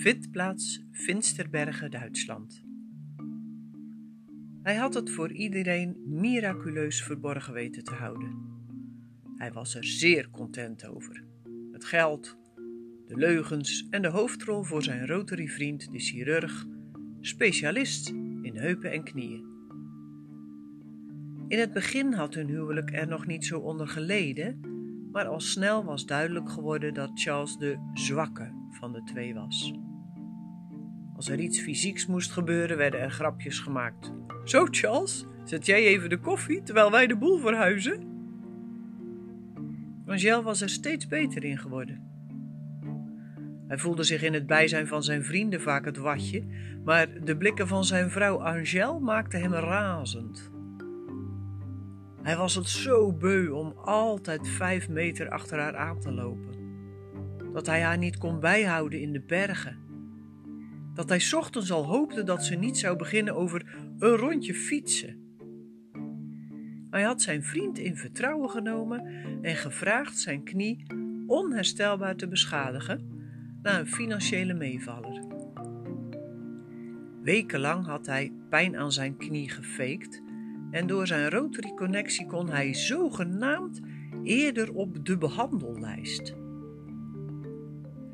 [0.00, 2.62] Vitplaats Finsterbergen, Duitsland.
[4.62, 8.38] Hij had het voor iedereen miraculeus verborgen weten te houden.
[9.36, 11.24] Hij was er zeer content over.
[11.72, 12.36] Het geld,
[13.06, 16.66] de leugens en de hoofdrol voor zijn Rotary-vriend, de chirurg,
[17.20, 18.08] specialist
[18.42, 19.44] in heupen en knieën.
[21.48, 24.60] In het begin had hun huwelijk er nog niet zo onder geleden,
[25.12, 29.88] maar al snel was duidelijk geworden dat Charles de zwakke van de twee was.
[31.20, 34.12] Als er iets fysieks moest gebeuren, werden er grapjes gemaakt.
[34.44, 38.00] Zo, Charles, zet jij even de koffie terwijl wij de boel verhuizen?
[40.06, 42.02] Angel was er steeds beter in geworden.
[43.68, 46.44] Hij voelde zich in het bijzijn van zijn vrienden vaak het watje,
[46.84, 50.50] maar de blikken van zijn vrouw Angel maakten hem razend.
[52.22, 56.54] Hij was het zo beu om altijd vijf meter achter haar aan te lopen,
[57.52, 59.89] dat hij haar niet kon bijhouden in de bergen.
[61.00, 65.36] Dat hij ochtends al hoopte dat ze niet zou beginnen over een rondje fietsen.
[66.90, 69.06] Hij had zijn vriend in vertrouwen genomen
[69.42, 70.86] en gevraagd zijn knie
[71.26, 73.08] onherstelbaar te beschadigen
[73.62, 75.24] na een financiële meevaller.
[77.22, 80.22] Wekenlang had hij pijn aan zijn knie gefaked
[80.70, 83.80] en door zijn Rotary-connectie kon hij zogenaamd
[84.22, 86.34] eerder op de behandellijst.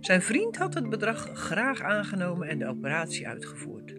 [0.00, 3.94] Zijn vriend had het bedrag graag aangenomen en de operatie uitgevoerd.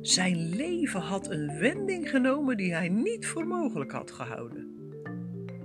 [0.00, 4.66] Zijn leven had een wending genomen die hij niet voor mogelijk had gehouden.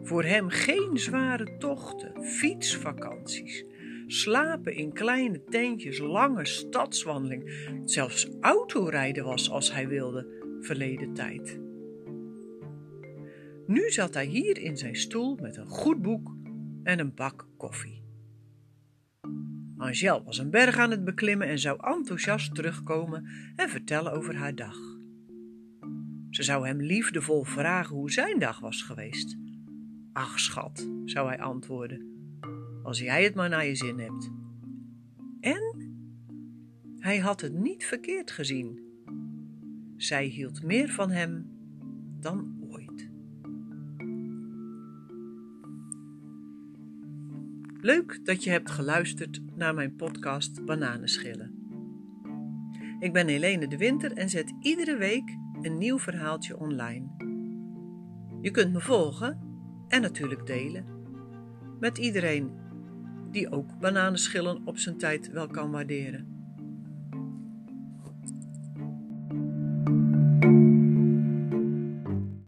[0.01, 3.65] Voor hem geen zware tochten, fietsvakanties,
[4.07, 10.27] slapen in kleine tentjes, lange stadswandeling, zelfs autorijden was als hij wilde
[10.61, 11.59] verleden tijd.
[13.65, 16.35] Nu zat hij hier in zijn stoel met een goed boek
[16.83, 18.02] en een bak koffie.
[19.77, 24.55] Angel was een berg aan het beklimmen en zou enthousiast terugkomen en vertellen over haar
[24.55, 24.77] dag.
[26.29, 29.37] Ze zou hem liefdevol vragen hoe zijn dag was geweest.
[30.13, 32.01] Ach, schat, zou hij antwoorden,
[32.83, 34.31] als jij het maar naar je zin hebt.
[35.39, 35.91] En
[36.97, 38.79] hij had het niet verkeerd gezien.
[39.97, 41.45] Zij hield meer van hem
[42.19, 42.62] dan
[47.83, 51.53] Leuk dat je hebt geluisterd naar mijn podcast Bananenschillen.
[52.99, 57.05] Ik ben Helene de Winter en zet iedere week een nieuw verhaaltje online.
[58.41, 59.39] Je kunt me volgen
[59.87, 60.85] en natuurlijk delen
[61.79, 62.51] met iedereen
[63.31, 66.32] die ook bananenschillen op zijn tijd wel kan waarderen.